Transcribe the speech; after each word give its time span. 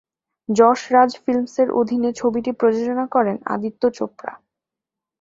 যশ 0.49 0.79
রাজ 0.93 1.11
ফিল্মসের 1.23 1.69
অধীনে 1.71 2.09
ছবিটি 2.13 2.51
প্রযোজনা 2.51 3.05
করেন 3.07 3.37
আদিত্য 3.45 3.83
চোপড়া। 3.97 4.33